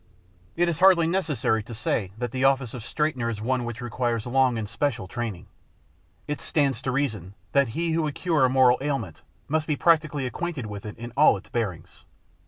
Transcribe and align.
It 0.55 0.67
is 0.67 0.79
hardly 0.79 1.05
necessary 1.05 1.61
to 1.61 1.75
say 1.75 2.09
that 2.17 2.31
the 2.31 2.43
office 2.43 2.73
of 2.73 2.81
straightener 2.81 3.29
is 3.29 3.39
one 3.39 3.65
which 3.65 3.81
requires 3.81 4.25
long 4.25 4.57
and 4.57 4.67
special 4.67 5.07
training. 5.07 5.45
It 6.27 6.39
stands 6.41 6.81
to 6.81 6.91
reason 6.91 7.35
that 7.51 7.67
he 7.77 7.91
who 7.91 8.01
would 8.01 8.15
cure 8.15 8.43
a 8.43 8.49
moral 8.49 8.79
ailment 8.81 9.21
must 9.47 9.67
be 9.67 9.75
practically 9.75 10.25
acquainted 10.25 10.65
with 10.65 10.87
it 10.87 10.97
in 10.97 11.13
all 11.15 11.37
its 11.37 11.49
bearings. 11.49 12.03